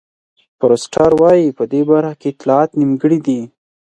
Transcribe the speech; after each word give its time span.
فورسټر 0.57 1.11
وایي 1.21 1.47
په 1.57 1.63
دې 1.71 1.81
برخه 1.89 2.13
کې 2.21 2.27
اطلاعات 2.31 2.69
نیمګړي 2.79 3.19
دي. 3.27 3.41